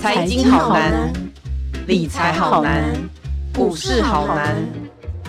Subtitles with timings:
[0.00, 1.12] 财经好难，
[1.86, 2.92] 理财好难，
[3.54, 4.56] 股市好难。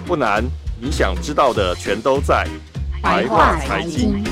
[0.06, 0.44] 不难，
[0.82, 2.48] 你想知道的全都在
[3.02, 4.24] 白话财经。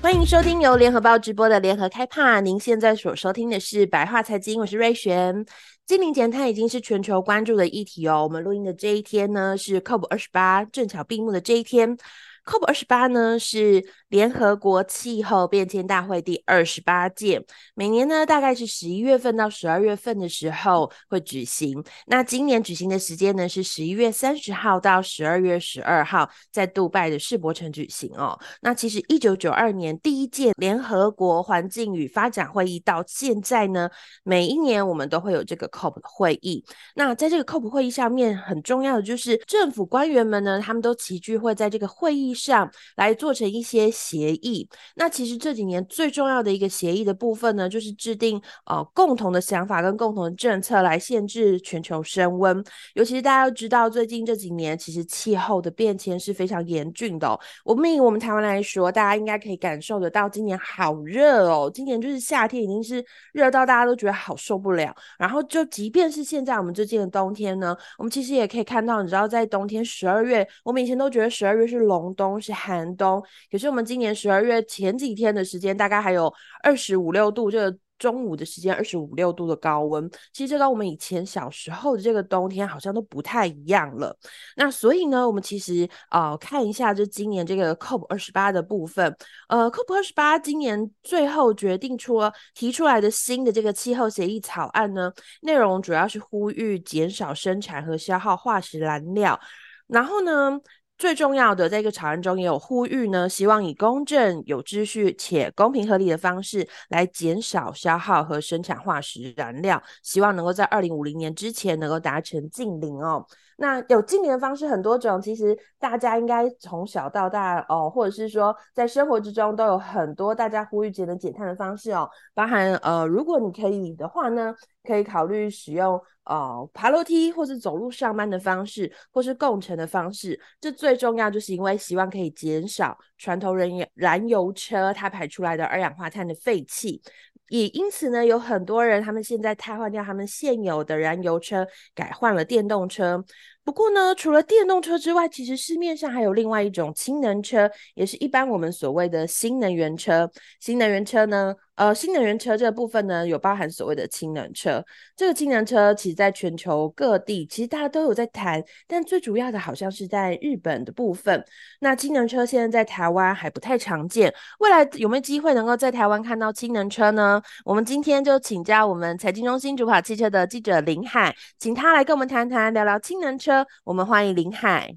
[0.00, 2.40] 欢迎收听由联合报直播的联合开趴。
[2.40, 5.44] 您现在所收听的是白话财经，我是瑞璇。
[5.86, 8.22] 净零减碳已经是全球关注的议题哦。
[8.22, 11.96] 我们录音的这一天呢，是 COP 二十八正巧闭幕的这一天。
[12.44, 17.44] COP 二十八呢是联合国气候变迁大会第二十八届，
[17.74, 21.82] 每年呢大概是十一月份到十二月份的时候会举行。
[22.06, 28.38] 那今年举行的时间呢是十一月三十号到十二月十二号，在杜拜的世博城举行哦。
[28.62, 33.88] 那其实一九九二年第一届联合国环境与发展会议到现在呢，
[34.24, 36.64] 每一年我们都会有这个 COP 的会议。
[36.96, 43.90] 那在这个 COP 会议上面，很重要的就是政府官员们呢，他们都齐聚会在这个会议上来做成一些。
[43.90, 52.64] 协议，那其实这几年最重要的一个协议的部分呢，就是制定呃共同的想法跟共同的政策来限制全球升温。
[52.94, 57.38] 尤其是大家都知道，最近这几年其实气候的变迁是非常严峻的。
[57.64, 64.94] 我们以我们台湾来说，大家应该可以感受得到，今年好热哦，今年就是夏天已经是热到大家都觉得好受不了。
[65.18, 76.30] 然后就即便是现在我们最近的冬天呢，我们其实也可以看到，你知道在冬天十二月，我们以前都觉得十二月是隆冬是寒冬，可是我们今年十二月前几天的时间，大概还有
[76.62, 84.14] 二十五六度，这个中午的时间二十五六度的高温，其实这跟我们以前小时候的这个冬天好像都不太一样了。
[84.56, 89.16] 那所以呢，我们其实呃看一下，就今年这个 COP 二十八的部分，
[89.48, 99.40] 呃，COP 二十八今年最后决定出了提出来的新的这个气候协议草案呢，内容主要是呼吁减少生产和消耗化石燃料，
[99.86, 100.60] 然后呢。
[101.00, 113.24] 最重要的，在一个草案中也有呼吁呢，希望以公正、有秩序且公平合理的方式来减少消耗和生产化石燃料，希望能够在二零五零年之前能够达成净零哦。
[113.62, 130.40] 那有净零的方式很多种，其实大家应该从小到大哦，或者是说在生活之中都有很多大家呼吁节能减碳的方式哦，包含呃，如果你可以的话呢，可以考虑使用呃爬楼梯或是走路上班的方式，或是共乘的方式。
[130.58, 137.02] 这最重要就是因为希望可以减少传统燃燃油车它排出来的二氧化碳的废气。
[137.48, 141.66] 也因此呢，有很多人他们现在汰换掉他们现有的燃油车，
[141.96, 143.24] 改换了电动车。
[143.62, 150.30] 不过呢，除了电动车之外，其实市面上还有另外一种氢能车，也是一般我们所谓的新能源车。
[150.60, 154.84] 新能源车呢，呃，新能源车这个部分呢，有包含所谓的氢能车。
[155.16, 161.42] 这个氢能车其实在全球各地，其实大家都有在谈，但最主要的好像是在日本的部分。
[161.78, 167.40] 那氢能车现在在台湾还不太常见，未来有没有机会能够在台湾看到氢能车呢？
[167.64, 173.66] 我们今天就请教我们财经中心主跑汽车的记者林海，请他来跟我们谈谈，聊聊氢能车。
[173.84, 174.94] 我们欢迎林海。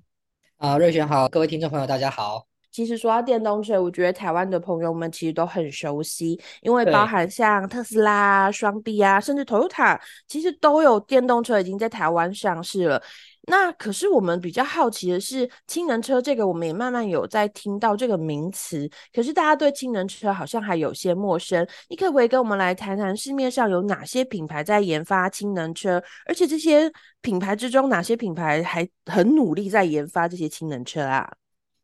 [0.58, 2.53] 啊，瑞璇好，各位听众朋友大家好。
[2.74, 13.02] 其实说到电动车，我觉得台湾的朋友们其实都很熟悉，因为包含像特斯拉、双臂啊，甚至 Toyota，其实都有电动车已经在台湾上市了。
[13.46, 21.68] 那可是我们比较好奇的是，氢能车这个我们也慢慢有在听到这个名词，可是大家对氢能车好像还有些陌生。
[21.90, 26.02] 你可不可以跟我们来谈谈市面上有哪些品牌在研发氢能车？
[26.26, 26.90] 而且这些
[27.22, 31.30] 品牌之中，哪些品牌还很努力在研发这些氢能车啊？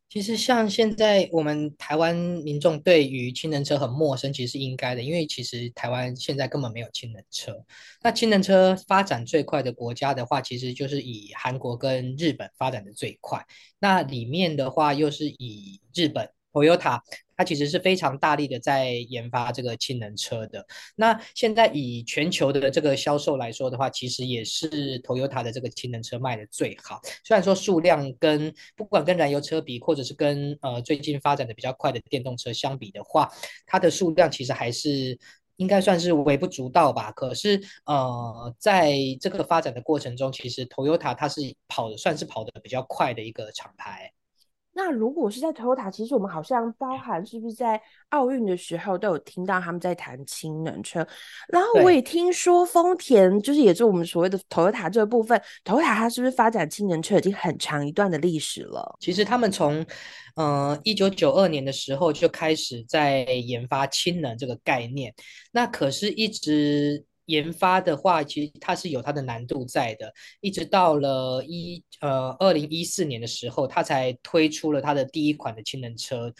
[0.09, 7.55] 其实，像现在我们台湾民众对于氢能车很陌生，其实是应该的，因为其实台湾现在根本没有氢能车。
[8.01, 13.45] 那氢能车发展最快的国家的话，其实就是以韩国跟日本发展的最快。
[13.77, 16.29] 那里面的话，又是以日本。
[16.51, 16.99] Toyota
[17.39, 20.65] 它其实是非常大力的在研发这个氢能车的。
[20.93, 26.99] 那现在以全球的这个销售来说的话，其实也是 Toyota 的这个氢能车卖的最好。
[27.23, 33.31] 虽然说数量跟不管跟燃油车比，或者是跟呃最近发展的比较快的电动车相比的话，
[33.65, 35.17] 它的数量其实还是
[35.55, 37.09] 应该算是微不足道吧。
[37.13, 41.39] 可是呃，在这个发展的过程中，其实 Toyota 它是
[41.69, 44.11] 跑的算是跑的比较快的一个厂牌。
[44.71, 51.05] 那如果是在 Toyota，其实我们好像包含是不是在奥运的时候都有听到他们在谈氢能车，
[51.49, 58.95] 然后我也听说丰田就是也是我们所谓的 Toyota 这个部分，Toyota 它是不是发展氢能车已经很长一段的历史了？
[58.99, 59.85] 其实他们从
[60.35, 65.13] 呃一九九二年的时候就开始在研发氢能这个概念，
[65.51, 67.05] 那可是一直。
[67.29, 70.11] 研发的话，其实它是有它的难度在的，
[70.41, 76.33] 一直到了一呃二零一四年的时候，它才推出了它的第一款的氢能车。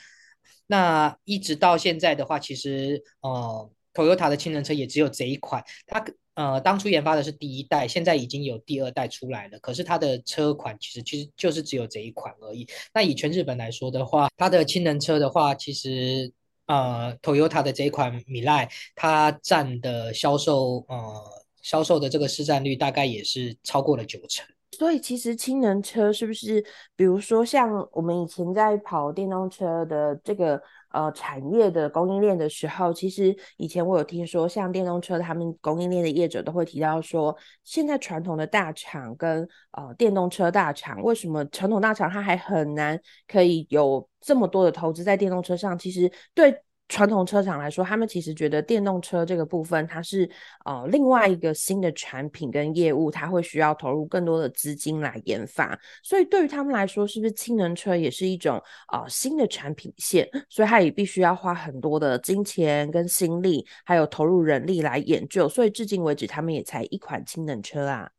[0.65, 5.63] 那一直到现在的话，其实呃，Toyota 的氢能车也只有这一款。
[5.85, 6.03] 它
[6.33, 9.59] 呃当初研发的是第一代，现在已经有第二代出来了。
[9.59, 12.67] 可是它的车款其实其实就是只有这一款而已。
[12.93, 16.31] 那以全日本来说的话，它的氢能车的话，其实
[16.69, 24.45] 呃，Toyota 的这一款米莱它占的销售呃销售的这个市占率大概也是超过了九成。
[24.79, 26.63] 所以其实氢能车是不是，
[26.95, 30.61] 比如说像我们以前在跑电动车的这个
[30.93, 37.35] 呃产业的供应链的时候，其实以前我有听说，像电动车他们供应链的业者都会提到说，
[37.65, 42.97] 现在传统的大厂跟呃电动车大厂，为什么传统大厂它还很难
[43.27, 45.77] 可以有这么多的投资在电动车上？
[45.77, 46.63] 其实对。
[46.89, 50.27] 传统车厂来说，他们其实觉得电动车这个部分，它是
[50.65, 55.79] 呃另外一个新的产品跟业务，它会需要投入更多的资金来研发。
[56.03, 58.59] 所以对于他们来说，是不是氢能车也是一种
[58.91, 60.27] 呃新的产品线？
[60.49, 65.47] 所以它也必须要花很多的金钱跟心力，还有投入人力来研究。
[65.47, 68.09] 所以至今为止，他们也才一款氢能车啊。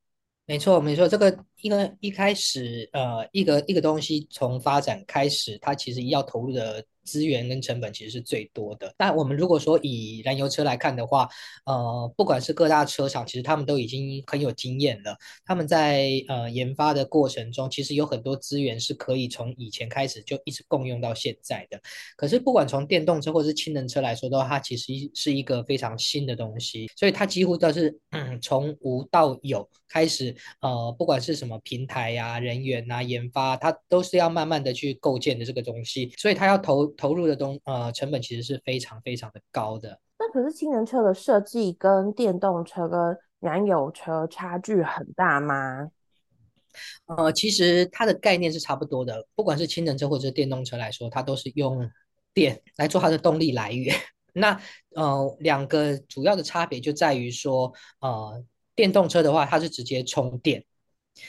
[0.47, 6.85] 没错，没错，这个一个一开始呃一个一个东西从发展开始，它其实要投入的。
[7.11, 8.95] 资源跟成本其实是最多的。
[8.97, 11.29] 但我们如果说以燃油车来看的话，
[11.67, 15.17] 呃，不管是各大车厂，其实他们都已经很有经验了。
[15.45, 21.81] 他们在呃研发的过程中，其实有很多资源是可以从以前开始就一直共用到现在的。
[22.17, 30.33] 可是不管从电动车或是氢能车来说的话，它其实是一个非常新的东西，所以它几乎都是嗯从无到有开始。
[30.61, 36.87] 呃，不管是什么平台呀、人员啊、研发，它都是要慢慢的去构建的这个东西，所以它要投。
[37.01, 39.99] 投入的东呃成本其实是非常非常的高的。
[40.19, 45.91] 那可是氢能车的设计跟电动车跟燃油车差距很大吗？
[47.07, 51.91] 呃，其实它的概念是差不多的，不管是氢能车或者是电动车来说，它都是用
[52.35, 53.97] 电来做它的动力来源。
[54.35, 54.61] 那
[54.95, 58.45] 呃两个主要的差别就在于说，呃
[58.77, 60.65] 电动车的话它是直接充电，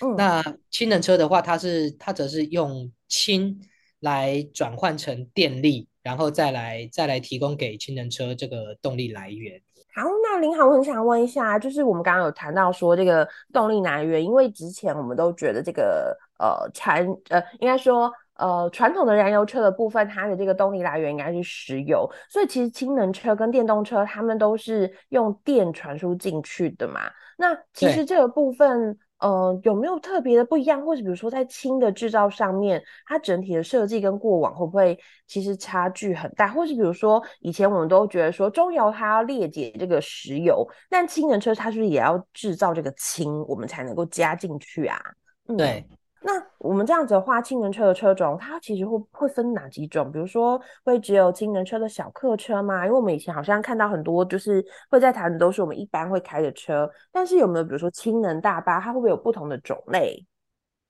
[0.02, 3.62] 嗯，那氢能车的话它是它则是用氢。
[4.02, 9.60] 来转换成电力，然后再来再来提供给氢能车这个动力来源。
[9.96, 27.02] 好，那林好，我很想问一下，就是我们刚刚有谈到说这个动力来源，因为之前我们都觉得这个呃传呃应该说呃传统的燃油车的部分，它的这个动力来源应该是石油，所以其实氢能车跟电动车它们都是用电传输进去的嘛。
[27.38, 28.98] 那其实这个部分。
[29.22, 36.48] 呃，有没有特别的不一样，或者比如说在氢的制造上面，它整体的设计跟过往会不会其实差距很大？
[36.48, 45.00] 或是比如说以前我们都觉得说中油它要裂解这个石油，但氢能车它是不是也要制造这个氢，我们才能够加进去啊？
[45.48, 45.86] 嗯、对。
[46.24, 50.12] 那我们这样子的话，氢能车的车种它其实会会分哪几种？
[50.12, 52.86] 比如说会只有氢能车的小客车吗？
[52.86, 60.24] 因为我们以前好像看到很多就是会在谈的都是我们一般会开的车，但是有没有比如说氢能大巴，它会不会有不同的种类？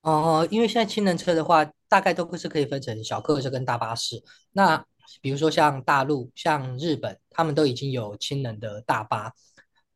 [0.02, 4.22] 哦、因为现在氢能车的话，大概都是可以分成小客车跟大巴士。
[4.52, 4.84] 那
[5.20, 9.32] 比如说像大陆、像日本，他们都已经有氢能的大巴。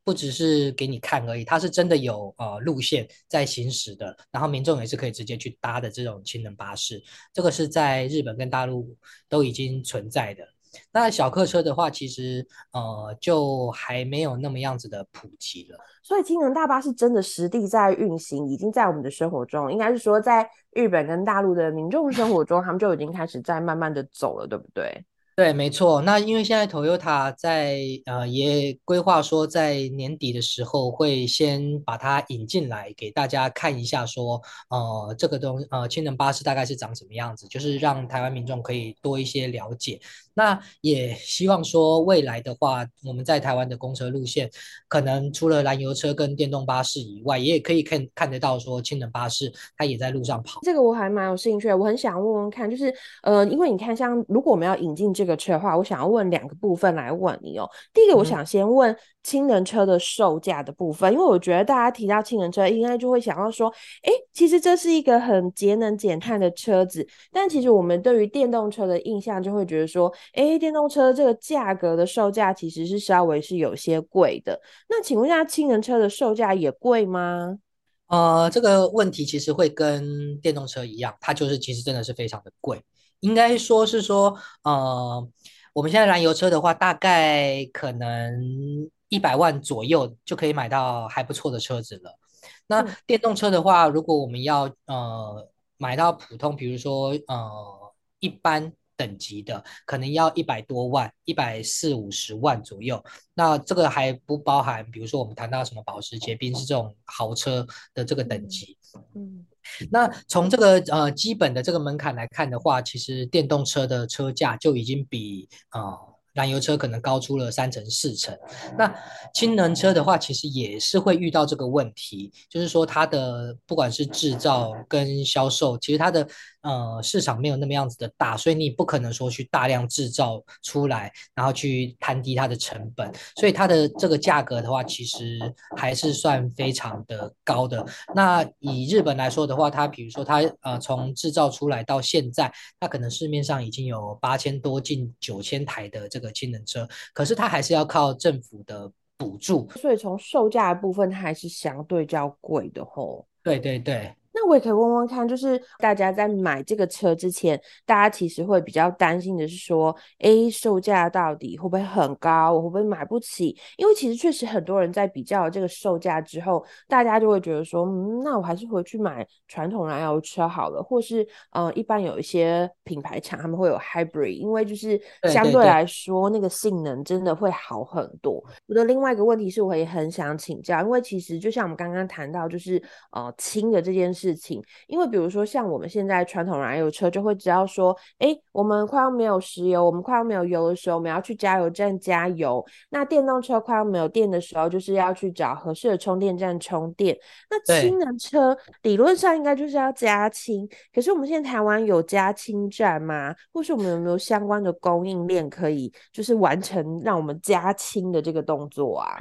[0.06, 8.96] 不只是给你看而已，它是真的有呃路线在行驶的，然后民众也是可以直接去搭的这种氢能巴士，这个是在日本跟大陆
[9.28, 10.44] 都已经存在的。
[10.92, 15.78] 那小客车的话，其实呃就还没有那么样子的普及了。
[16.04, 25.04] 所以氢能大巴是真的实地在运行，已经在我们的生活中，应该是说在日本跟大陆的民众生活中，他们就已经开始在慢慢的走了，对不对？
[25.36, 26.00] 对，没错。
[26.00, 34.40] 那因为现在 Toyota 在呃也规划说，在年底的时候会先把它引进来给大家看一下说，
[34.70, 40.00] 呃这个东呃氢能巴士大概是长什么样子，就是让台湾民众可以多一些了解。
[40.36, 44.50] 那也希望说未来的话，我们在台湾的公车路线，
[44.88, 50.60] 可能除了燃油车跟电动巴士以外，也可以看看得到说氢能巴士它也在路上跑。
[50.62, 52.90] 这个我还蛮有兴趣的，我很想问问看，就是
[53.22, 55.26] 呃，因为你看像如果我们要引进这个。
[55.26, 57.68] 这个车的话，我想要问两个部分来问你哦。
[57.92, 63.68] 第一个，我想先问氢能车的售价的部分，因为我觉得大家提到氢能车，应该就会想到说，
[64.04, 67.04] 哎，其实这是一个很节能减碳的车子。
[67.32, 74.60] 但其实我们对于电动车的印象，就会觉得说，哎，电动车这个价格的售价其实是稍微是有些贵的。
[74.88, 77.58] 那请问一下，氢能车的售价也贵吗？
[78.06, 82.80] 呃，这个问题其实会跟电动车一样，它就是其实真的是非常的贵。
[83.18, 85.28] 应该说是说，呃，
[85.72, 92.18] 我们现在燃油车的话，大概可能一百万左右就可以买到还不错的车子了。
[92.66, 103.02] 那电动车的话，如果我们要呃买到普通，比如说呃一般等级的，可能要一百多万，一百四五十万左右。
[103.34, 108.76] 那这个还不包含，比如说我们谈到什么保时捷、宾士这种豪车的这个等级。
[109.14, 109.46] 嗯，
[109.90, 115.80] 那从这个呃基本的这个门槛来看的话，其实电动车的车价就已经比啊。
[115.80, 118.38] 呃燃油车可能高出了三成四成，
[118.78, 118.94] 那
[119.34, 126.28] 氢能车的话，其实也是会遇到这个问题，就是说它的不管是制造跟销售，其实它的。
[126.66, 135.38] 呃，市场没有那么样子的大，所以你不可能说去大量制造出来，然后去摊低它的成本，所以它的这个价格的话，其实
[135.76, 137.86] 还是算非常的高的。
[138.16, 153.24] 那以日本来说的话，它比如说它呃从制造出来到现在，它可能市面上已经有八千多近九千台的这个氢能车，可是它还是要靠政府的补助，所以从售价的部分，它还是相对较贵的吼。
[153.44, 154.12] 对对对。
[154.38, 162.52] 那我也可以问问看，就是大家在买这个车之前，大家其实会比较担心的是说，诶，售价到底会不会很高？
[162.52, 163.56] 我会不会买不起？
[163.78, 175.00] 因为其实确实很多人在比较这个售价之后，大家就会觉得说，嗯，那我还是回去买传统燃油车好了，或是嗯、呃，一般有一些品牌厂他们会有 hybrid，因为就是
[175.32, 178.44] 相对来说那个性能真的会好很多。
[178.66, 184.25] 我的另外一个问题是，我也很想请教，因为其实就像我们刚刚谈到，就是呃，轻的这件事。
[184.26, 192.64] 事情，因为比如说像我们现在传统燃油车就会知道说，哎，我们快要没有石油，我们快要没有油的时候，我们要去加油站加油。
[192.88, 197.16] 那电动车快要没有电的时候，就是要去找合适的充电站充电。
[197.48, 203.34] 那氢能车理论上应该就是要加氢，可是我们现在台湾有加氢站吗？
[203.52, 209.18] 或是我们有没有相关的供应链可以就是完成让我们加氢的这个动作啊？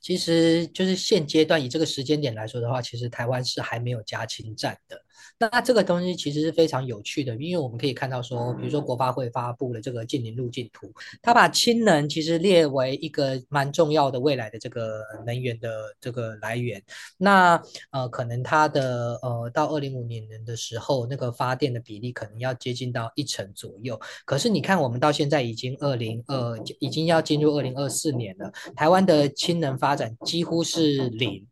[0.00, 5.00] 其实就是现阶段以这个时间点来说的话，其实台湾是还没有加氢站的。
[5.40, 10.92] 那这个东西其实是非常有趣的，因为我们可以看到说，比如说国发会发布了这个净零路径图，
[11.22, 16.82] 它把氢能其实列为一个蛮重要的未来的这个能源的这个来源。
[17.16, 17.58] 那
[17.90, 23.98] 呃，可能它的呃到二零五零年的时候，那个发电的比例可能要接近到一成左右。
[24.26, 31.46] 可是你看，我们到现在已经二零二，已经要进入二零二四年了，台湾的氢能发展几乎是零。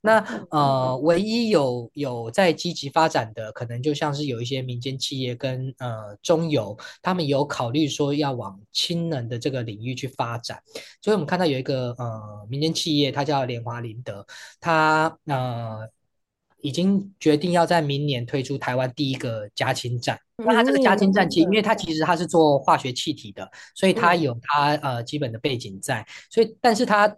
[0.00, 0.18] 那
[0.50, 10.62] 呃，唯一有有在积极发展的，可能就像是有一些民间企业跟呃中油，他们有考虑说要往氢能的这个领域去发展。
[11.02, 14.26] 所以我们看到有一个呃民间企业，它叫联华林德，
[14.60, 15.88] 它呃
[16.60, 20.18] 已经决定要在明年推出台湾第一个加氢站。
[20.38, 26.06] 那它这个加氢站其，因为它其实它是做化学气体的，所以它有它呃基本的背景在。
[26.30, 27.14] 所以，但是它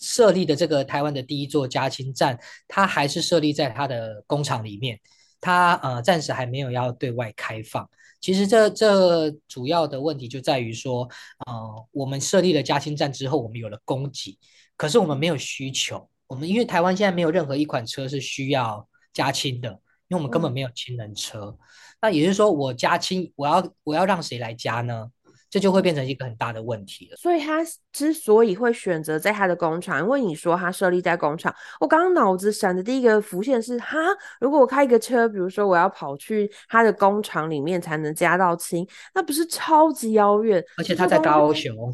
[0.00, 4.98] 设立的这个台湾的第一座加氢站，它还是设立在它的工厂里面，
[5.40, 7.88] 它呃暂时还没有要对外开放。
[8.20, 11.08] 其实这这主要的问题就在于说，
[11.46, 14.38] 呃，我们设立了加氢站之后，我们有了供给，
[14.76, 16.08] 可是我们没有需求。
[16.26, 19.68] 我们因为台湾现在没有任何一款车是需要加氢的，
[20.08, 21.44] 因为我们根本没有氢能车。
[21.44, 21.58] 嗯。
[22.00, 25.08] 那也就是说，我加氢，我要我要让谁来加呢？
[25.50, 27.16] 这就会变成一个很大的问题了。
[27.16, 33.98] 所以他之所以会选择在他的工厂，因为你说他设立在工厂，我刚刚脑子闪的第一个浮现是：哈，
[34.40, 40.64] 如果我开一个车，比如说我要跑去他的工厂里面才能加到氢，那不是超级遥远？
[40.76, 41.92] 而且他在高雄。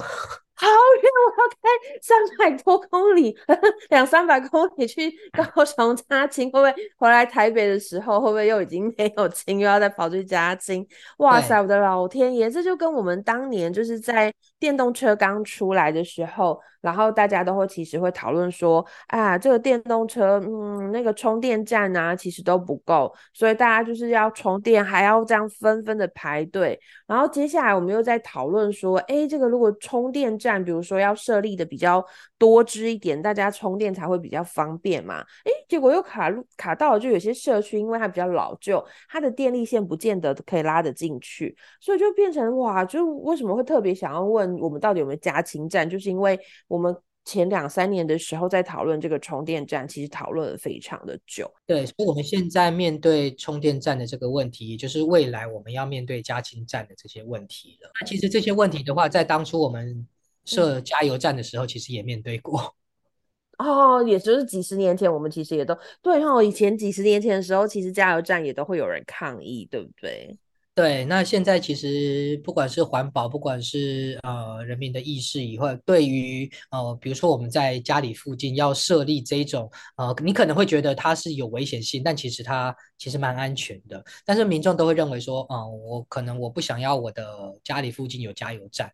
[0.56, 0.66] 好
[1.02, 3.36] 远，我要开三百多公里，
[3.90, 10.86] 两三百公里去高雄加氢，会不会回来台北的时候，会不会又已经没有青，又要再跑去加氢？
[11.18, 16.60] 哇塞，我的老天爷，这就跟我们当年就是在电动车刚出来的时候。
[16.84, 26.78] 然后大家都会其实会讨论说，啊，这个电动车，嗯，那个充电站啊，其实都不够，所以大家就是要充电，还要这样纷纷的排队。
[27.06, 32.04] 然后接下来我们又在讨论说，哎，这个如果充电站，比如说要设立的比较
[32.38, 35.20] 多支一点，大家充电才会比较方便嘛。
[35.44, 46.38] 哎，结果又卡路卡到了，就有些社区因为它比较老旧，它的电力线不见得可以拉得进去，所以就变成哇，就为什么会特别想要问我们到底有没有加氢站，就是因为。
[46.66, 51.50] 我们前两三年的时候在讨论这个充电站，其实讨论了非常的久。
[51.66, 57.90] 对，所以我们现在面对充电站的这个问题，也就是未来我们要面对加氢站的这些问题了。
[58.00, 60.06] 那其实这些问题的话，在当初我们
[60.44, 62.74] 设加油站的时候，其实也面对过。
[63.58, 66.42] 哦，也就是几十年前，我们其实也都对哦。
[66.42, 70.36] 以前几十年前的时候，其实加油站也都会有人抗议，对不对？
[70.74, 84.04] 对，那现在其实不管是环保，不管是呃人民的意识以后，对于呃比如说我们在家里附近要设立这种呃，你可能会觉得它是有危险性，但其实它其实蛮安全的。
[84.26, 88.90] 但是民众都会认为说，嗯、呃，我可能我不想要我的家里附近有加油站，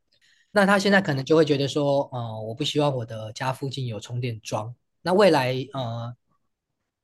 [0.53, 4.75] 那他现在可能就会觉得说，呃，我不希望我的家附近有充电桩。
[5.03, 6.15] 那未来呃。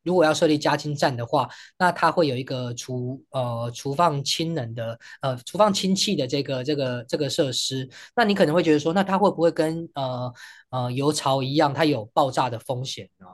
[0.07, 7.91] 如果要设立加氢站的话，那它会有一个储呃储放氢能的呃储放氢气的这个这个这个设施。
[8.15, 10.33] 那你可能会觉得说，那它会不会跟呃
[10.71, 13.27] 呃油槽一样，它有爆炸的风险呢？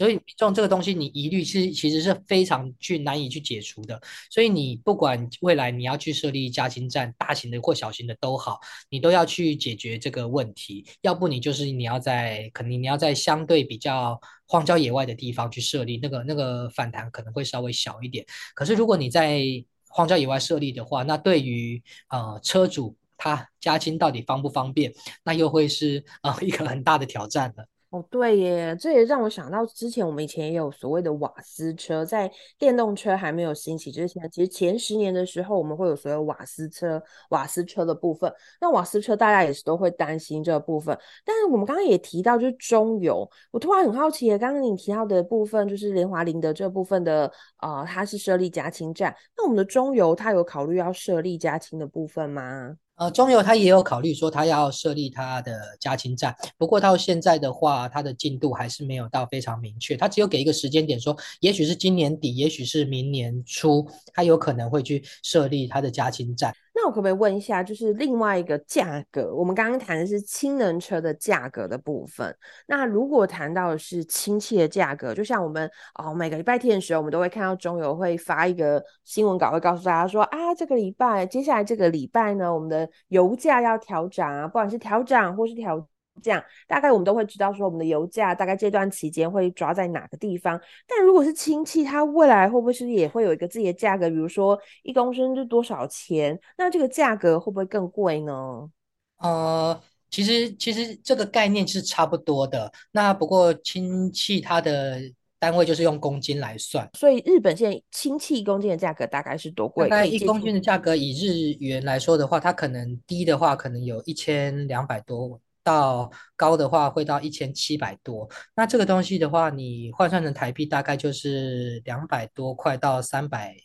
[0.00, 4.00] 所以，这种这个东西，你疑虑是其实是非常去难以去解除的。
[4.30, 10.86] 所以，你不管未来你要去设立加氢站，大型的或小型的都好，你都要去解决这个问题。
[11.02, 18.24] 要不你就是你要在肯定你要在相对比较荒郊野外的地方去设立，那个那个反弹可能会稍微小一点。
[18.54, 19.42] 可是，如果你在
[19.86, 27.66] 荒郊野外设立的话，那对于呃车主他加氢到底方不方便，那又会是呃一个很大的挑战了。
[27.90, 38.32] 哦，对耶，这也让我想到之前我们以前也有所谓的瓦斯车，在电动车还没有兴起之前，其实前十年的时候，我们会有所谓瓦斯车、瓦斯车的部分。
[38.60, 47.28] 那瓦斯车大家也是都会担心这部分，但是我们刚刚也提到就是中油，我突然很好奇，刚刚你提到的部分就是联华林德这部分的，
[47.60, 52.76] 呃，它是设立加氢站，那我们的中油它有考虑要设立加氢的部分吗？
[53.00, 66.54] 呃，中油它也有考虑说它要设立它的加氢站，不过到现在的话，它的进度还是没有到非常明确，它只有给一个时间点说，也许是今年底，也许是明年初，它有可能会去设立它的加氢站。
[66.72, 72.34] 那我可不可以问一下，就是另外一个价格，我们刚刚谈的是氢能车的价格的部分。
[72.66, 85.86] 那如果谈到的是氢气的价格，就像我们哦，每个礼拜天的时候，我们都会看到中油会发一个新闻稿，会告诉大家说啊，这个礼拜，接下来这个礼拜呢，我们的油价要调涨啊，不管是调涨或是调。
[86.22, 90.60] 这样大概我们都会知道说，我们的油价大概这段期间会抓在哪个地方。
[90.86, 94.08] 但如果是氢气，它未来会不会是也会有一个自己的价格？
[94.08, 96.38] 比如说一公升是多少钱？
[96.56, 98.70] 那这个价格会不会更贵呢？
[99.18, 102.72] 呃，其实其实这个概念是差不多的。
[102.92, 105.00] 那不过氢气它的
[105.38, 109.88] 单位就是用公斤来算，所以日本现在氢气一公斤的价格大概是多贵？
[109.88, 115.40] 大概一公斤的价格以日元来说的话，它可能低的话可能有一千两百多。
[115.62, 123.56] 到高的话会到一千七百多，那这个东西的话，你换算成台币大概就是两百多块到三百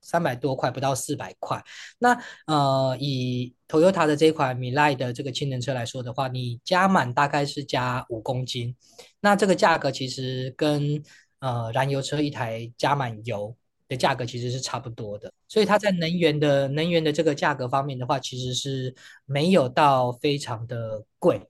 [0.00, 1.62] 三百多块，不到四百块。
[1.98, 8.76] 那呃，以 Toyota 的这款 Mirai 的这个氢能车来说的话，你加满大概是加五公斤，
[9.20, 11.02] 那这个价格其实跟
[11.40, 13.56] 呃燃油车一台加满油
[13.88, 18.94] 的价格其实是差不多的，所以它在能源的能源的这个价格方面的话，其实是
[19.24, 21.40] 没有到非常的贵。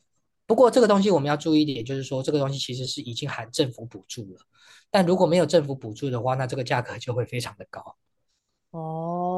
[0.46, 4.40] 不过这个东西我们要注意一点，就是说这个东西其实是已经含政府补助了，
[4.90, 7.96] 但如果没有政府补助的话，那这个价格就会非常的高。
[8.70, 9.36] 哦。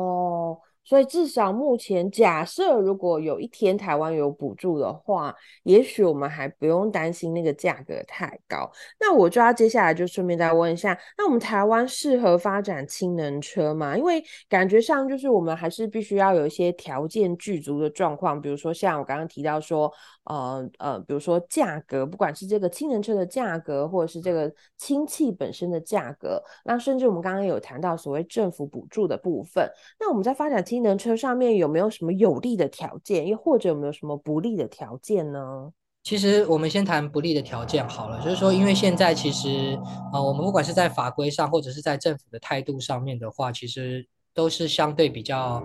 [0.89, 8.71] 所以至少目前，假设如果有一天台湾有补助的话，也许我们还不用担心那个价格太高。
[8.99, 13.99] 那我就要接下来就顺便再问一下，那我们台湾适合发展氢能车吗？
[13.99, 19.93] 因为感觉上就是我们还是必须要有一些条件具足的状况，比如说像我刚刚提到说，
[20.25, 29.71] 呃呃，比如说价格，不管是这个氢能车的价格，或者是这个氢气本身的价格，那甚至我们刚刚有谈到所谓政府补助的部分，
[30.01, 35.73] 那我们在发展氢氢能车上面有没有什么有利的条件，又或者有没有什么不利的条件呢？
[36.05, 39.77] 其实我们先谈不利的条件好了，就是说，因为现在其实
[40.13, 45.61] 呃，我们不管是在法规上，或者是在政府的态度上面的话，其实都是相对比较，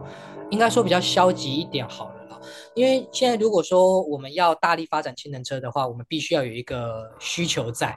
[0.50, 2.42] 应该说比较消极一点好了。
[2.74, 7.96] 因为现在如果说我们要大力发展氢能车的话，我们必须要有一个需求在。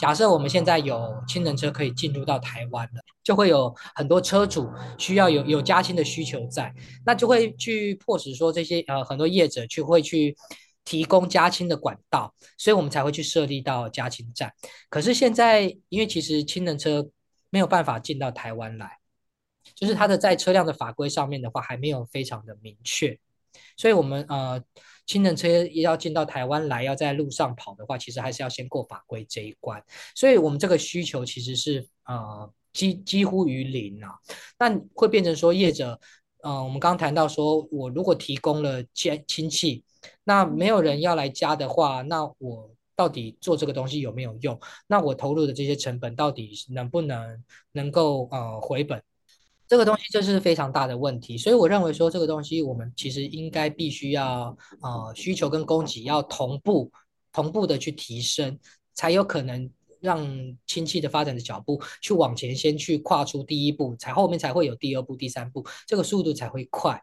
[0.00, 6.72] 假设我们现在有氢能车可以进入到台湾了，就会有很多车主需要有有加氢的需求在，
[7.04, 10.36] 那就会去迫使说这些呃很多业者去会去
[10.84, 14.52] 提供加氢的管道，所以我们才会去设立到加氢站。
[14.88, 17.10] 可是现在因为其实氢能车
[17.50, 18.98] 没有办法进到台湾来，
[19.74, 23.18] 就是它的在车辆的法规上面的话还没有非常的明确。
[23.76, 24.62] 所以，我们呃，
[25.04, 29.82] 氢能车要进到台湾来，要在路上跑的话，其实还是要先过法规这一关。
[30.14, 34.10] 所以，我们这个需求其实是呃几几乎于零啊。
[34.58, 35.98] 但会变成说，业者，
[36.42, 39.82] 呃，我们刚谈到说，我如果提供了氢氢气，
[40.24, 44.60] 那没有人要来加的话，那我到底做这个东西有没有用？
[44.86, 49.02] 那我投入的这些成本到底能不能能够呃回本？
[49.68, 56.92] 这个东西就是非常大的问题，所以我认为说这个东西我们其实应该必须要呃需求跟供给要同步
[57.32, 58.56] 同步的去提升，
[58.94, 59.68] 才有可能
[60.00, 67.02] 让亲戚的发展的脚步去往前先去跨出第一步，才后面才会有第二步、第三步，这个速度才会快。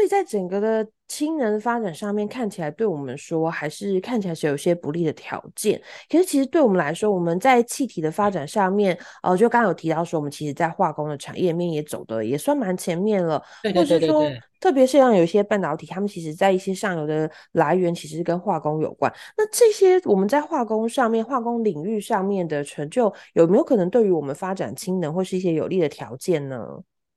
[0.00, 5.78] 所以在整个的氢能发展上面，看起来对我们说还是看起来是有些不利的条件。
[6.08, 13.42] 可是其实对我们来说，我们在气体的发展上面，呃，就刚刚有提到说，我们其实在化工的产业面也走的也算蛮前面了。
[13.62, 14.08] 对对对对对。
[14.08, 19.12] 或是说，特别是像有一些半导体，他们其实在一些上游的来源其实跟化工有关。
[19.36, 26.66] 那这些我们在化工上面、化工领域上面的成就，有没有可能对于我们发展氢能或是一些有利的条件呢？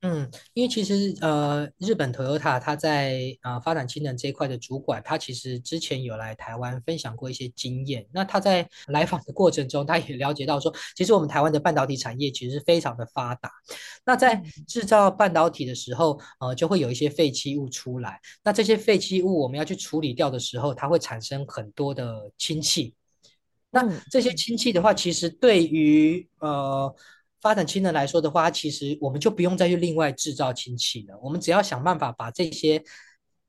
[0.05, 8.05] 嗯，因为其实呃，日本 Toyota 它在啊、呃、发展氢能这一块的主管，他其实之前有来台湾分享过一些经验。
[8.11, 13.49] 那他在来访的过程中，他也了解到说，其实我们台湾的半导体产业其实是非常的发达。
[14.05, 18.19] 那在制造半导体的时候，呃，就会有一些废弃物出来。
[18.43, 22.93] 那这些废弃物我们要去处理掉的时候，它会产生很多的氢气。
[23.71, 26.93] 那这些氢气的话，其实对于呃。
[27.43, 31.19] 发展氢能来说的话，其实我们就不用再去另外制造氢气了。
[31.21, 32.81] 我们只要想办法把这些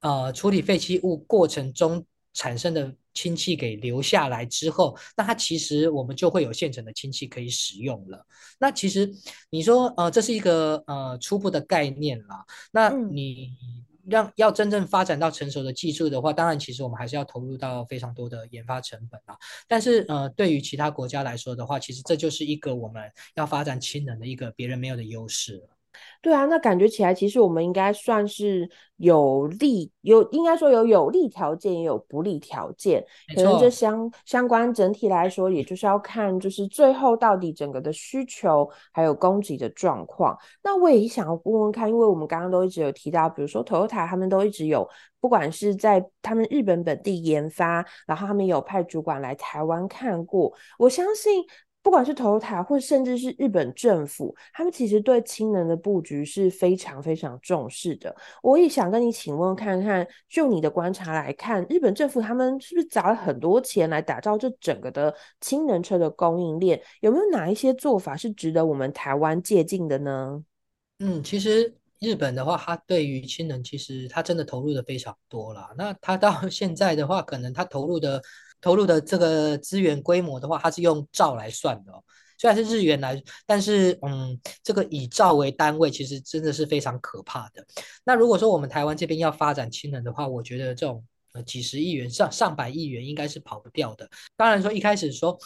[0.00, 8.26] 呃处理废弃物过程中产生的氢气给留下来之后，那它其实我们就会有现成的氢气可以使用了。
[8.58, 9.08] 那其实
[9.50, 12.44] 你说呃这是一个呃初步的概念啦。
[12.72, 13.56] 那你。
[13.62, 19.36] 嗯让要真正发展到成熟的技术的话，当然其实我们还是要投入到非常多的研发成本啊。
[19.66, 25.73] 但是呃，对于其他国家来说的话，其实这就是一个我们要发展氢能的一个别人没有的优势了。
[26.20, 33.04] 对啊，那感觉起来，其实我们应该算是有利有，应该说有有利条件，也有不利条件。
[33.34, 40.38] 可能这相相关整体来说，也就是要看，就是最后到底整个的需求还有供给的状况。
[40.62, 44.88] 那我也想要问问看，因为我们刚刚都一直有提到，比如说 Toyota 他们都一直有，
[45.20, 51.44] 不管是在他们日本本地研发，然后他们有派主管来台湾看过，我相信。
[51.84, 58.16] 不管是 Toyota 或甚至是日本政府，他们其实对氢能的布局是非常非常重视的。
[58.42, 66.80] 我也想跟你请问看看，就你的观察来看，日本政府他们是不是砸了很多钱来打造这整个的氢能车的供应链？
[67.00, 70.42] 有没有哪一些做法是值得我们台湾借鉴的呢？
[71.00, 75.68] 嗯，其实日本的话，它对于氢能其实它真的投入的非常多了。
[75.76, 78.22] 那它到 现在的话，可能它投入的。
[78.64, 82.02] 投入的这个资源规模的话，它是用兆来算的哦。
[82.38, 87.62] 虽然是日元来，但是嗯，这个以兆为单位，其实真的是非常可怕的。
[88.04, 94.08] 那如果说我们台湾这边要发展氢能的话，我觉得这种呃几十亿元上上百亿元应该是跑不掉的。
[94.34, 95.38] 当然说一开始说，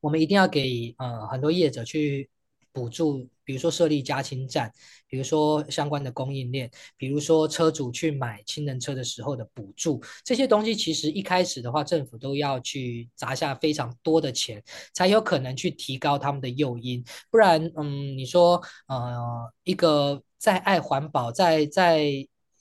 [0.00, 2.28] 我们一定要给呃很多业者去
[2.70, 3.26] 补助。
[3.50, 4.70] 比如说设立加氢站，
[5.08, 14.62] 比如说相关的供应链，比如说车主去买氢能车的时候的补助，这些东西其实一开始的话，政府都要去砸下非常多的钱，
[14.94, 17.04] 才有可能去提高他们的诱因。
[17.28, 22.04] 不然，嗯，你说，呃，一个在爱环保、在在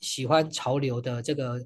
[0.02, 1.64] 喜欢潮流的这个，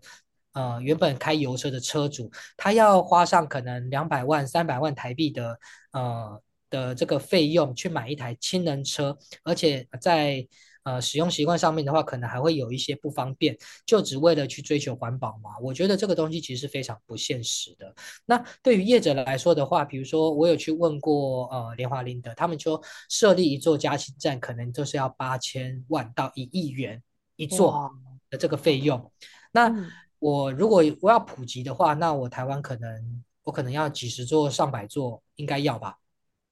[0.52, 5.58] 呃，原本开油车的车主，他要花上可能两百万、三百万台币的，
[5.94, 6.42] 呃。
[6.74, 10.48] 的这个费用去买一台氢能车，而且在
[10.82, 13.56] 呃使用习惯上面的话，可能还会有一些不方便，
[13.86, 15.52] 就只为了去追求环保嘛？
[15.62, 17.94] 我觉得这个东西其实是非常不现实的。
[18.26, 27.02] 那对于业者来说的话，比如说我有去问过呃联华林德，他们说设立一座加氢站可能就是要八千万到一亿元
[27.36, 27.92] 一座
[28.32, 29.12] 的这个费用。
[29.52, 29.72] 那
[30.18, 36.00] 我如果我要普及的话，那我台湾可能我可能要几十座、上百座，应该要吧？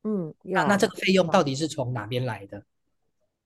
[0.04, 2.58] 嗯，那那这个费用到底是从哪边来的？
[2.58, 2.66] 嗯、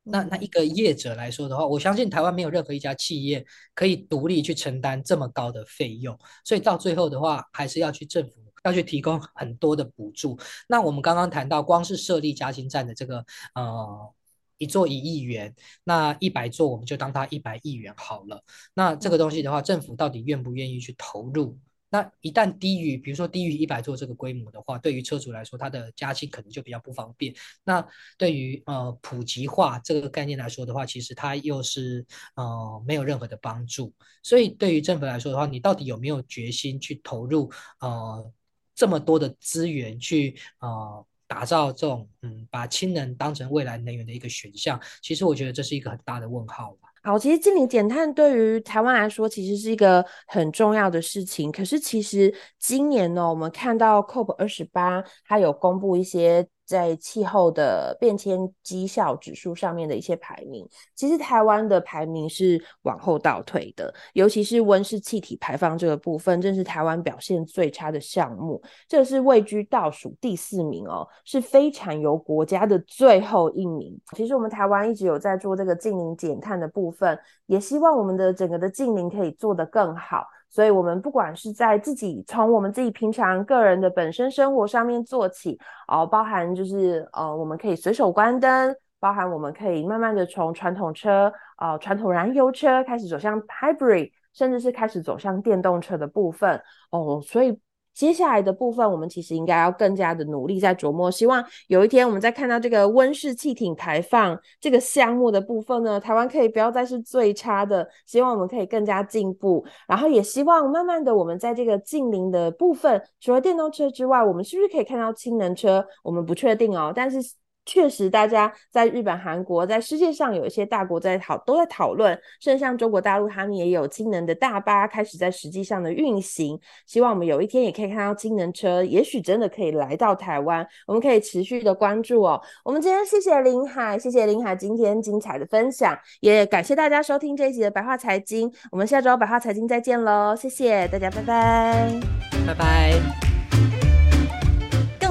[0.04, 10.40] 那那一个业者来说的话，我相信台湾没有任何一家企业可以独立去承担这么高的费用，所以到最后的话，还是要去政府要去提供很多的补助。
[10.68, 14.14] 那我们刚刚谈到，光是设立加氢站的这个呃
[14.58, 18.42] 一座一亿元，那一百座我们就当它一百亿元好了。
[18.74, 21.58] 那这个东西的话，政府到底愿不愿意去投入？
[21.96, 27.34] 那一旦低于，比如说低于一百座这个规模的话，对于车主来说，它的加氢可能就比较不方便。
[27.64, 32.06] 那对于呃普及化这个概念来说的话，其实它又是
[32.36, 33.94] 呃没有任何的帮助。
[34.22, 38.30] 所以对于政府来说的话，你到底有没有决心去投入呃
[38.76, 44.78] 这么多的资源去呃打造这种嗯把氢能当成未来能源的一个选项？
[45.02, 46.78] 其实我觉得这是一个很大的问号。
[47.06, 51.52] 好，其实净零减碳对于台湾来说，其实是一个很重要的事情。
[51.52, 73.96] 可是，其实今年呢，我们看到 COP 二十八，它有公布一些在气候的变迁绩效指数上面的一些排名，其实台湾的排名是往后倒退的，尤其是温室气体排放这个部分，正是台湾表现最差的项目，这是位居倒数第四名哦，是非产油国家的最后一名。
[74.16, 80.26] 其实我们台湾一直有在做这个净零减碳的部分，也希望我们的整个的净零可以做得更好。
[80.50, 97.60] 所以，我们不管是在自己从我们自己平常个人的本身生活上面做起，哦，包含就是呃，我们可以随手关灯，包含我们可以慢慢的从传统车呃，传统燃油车开始走向 hybrid，甚至是开始走向电动车的部分哦，所以。
[97.96, 101.10] 接下来的部分，我们其实应该要更加的努力在琢磨。
[101.10, 107.88] 希望有一天，我们在看到这个温室气体排放这个项目的部分呢，台湾可以不要再是最差的。
[108.06, 115.86] 希望我们可以更加进步，然后也希望慢慢的，我们在这个近邻的部分，除了电动车之外，我们是不是可以看到氢能车？
[116.04, 117.20] 我们不确定哦，但是。
[117.66, 122.18] 确实，大家在日本、韩国，在世界上有一些大国在讨，都在讨论。
[122.40, 126.60] 甚至像中国大陆，他们也有氢能的大巴开始在实际上的运行。
[126.86, 130.66] 希望我们有一天也可以看到氢能车，也许真的可以来到台湾。
[130.86, 132.40] 我们可以持续的关注哦。
[132.64, 138.52] 我们今天谢谢林海，谢谢林海今天精彩的分享，也感谢大家收听这一集的白话财经。
[138.72, 142.00] 我们下周白话财经再见喽，谢谢大家，拜拜，
[142.46, 143.25] 拜拜。